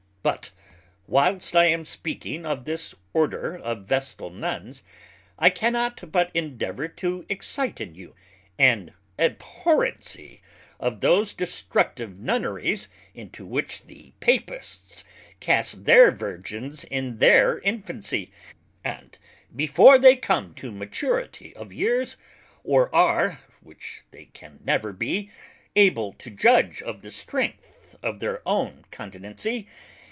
[0.23, 0.51] But
[1.07, 4.83] whilest I am speaking of this Order of Vestal Nuns,
[5.39, 8.13] I cannot but endeavour to excite in you
[8.59, 10.41] an abhorrency
[10.79, 15.03] of those destructive Nunneries into which the Papists
[15.39, 18.31] cast their Virgins in their infancy,
[18.83, 19.17] and
[19.55, 22.15] before they come to maturity of years,
[22.63, 25.31] or are (which they can never be)
[25.75, 29.67] able to judge of the strength of their own continency.